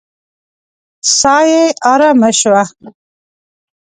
ساه 1.17 1.43
يې 1.51 1.63
آرامه 1.91 2.29
شوه. 2.39 2.63